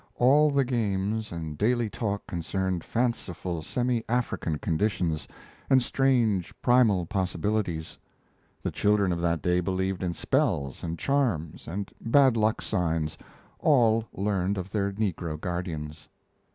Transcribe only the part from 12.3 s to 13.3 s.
luck signs,